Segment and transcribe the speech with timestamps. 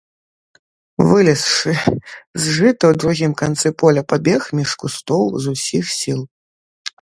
[1.09, 6.21] Вылезшы з жыта ў другім канцы поля, пабег між кустоў з усіх сіл.